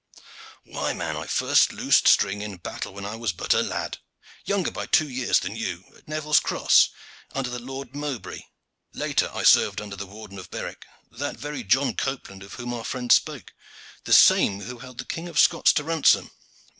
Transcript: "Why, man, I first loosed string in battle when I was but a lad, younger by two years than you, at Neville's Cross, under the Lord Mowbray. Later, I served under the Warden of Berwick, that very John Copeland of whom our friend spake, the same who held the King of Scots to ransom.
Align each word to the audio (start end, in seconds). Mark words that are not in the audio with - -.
"Why, 0.63 0.93
man, 0.93 1.15
I 1.15 1.27
first 1.27 1.71
loosed 1.71 2.07
string 2.07 2.41
in 2.41 2.57
battle 2.57 2.91
when 2.91 3.05
I 3.05 3.15
was 3.15 3.33
but 3.33 3.53
a 3.53 3.61
lad, 3.61 3.99
younger 4.45 4.71
by 4.71 4.87
two 4.87 5.07
years 5.07 5.37
than 5.37 5.55
you, 5.55 5.83
at 5.95 6.07
Neville's 6.07 6.39
Cross, 6.39 6.89
under 7.35 7.51
the 7.51 7.59
Lord 7.59 7.95
Mowbray. 7.95 8.39
Later, 8.93 9.29
I 9.31 9.43
served 9.43 9.79
under 9.79 9.95
the 9.95 10.07
Warden 10.07 10.39
of 10.39 10.49
Berwick, 10.49 10.87
that 11.11 11.37
very 11.37 11.63
John 11.63 11.93
Copeland 11.95 12.41
of 12.41 12.55
whom 12.55 12.73
our 12.73 12.83
friend 12.83 13.11
spake, 13.11 13.51
the 14.05 14.11
same 14.11 14.61
who 14.61 14.79
held 14.79 14.97
the 14.97 15.05
King 15.05 15.27
of 15.29 15.37
Scots 15.37 15.71
to 15.73 15.83
ransom. 15.83 16.31